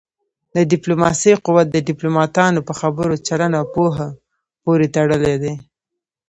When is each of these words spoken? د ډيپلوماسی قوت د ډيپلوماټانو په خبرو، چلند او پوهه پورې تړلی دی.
د 0.55 0.57
ډيپلوماسی 0.71 1.33
قوت 1.45 1.67
د 1.71 1.77
ډيپلوماټانو 1.89 2.59
په 2.67 2.73
خبرو، 2.79 3.23
چلند 3.27 3.53
او 3.59 3.65
پوهه 3.75 4.07
پورې 4.63 4.85
تړلی 4.95 5.35
دی. 5.43 5.53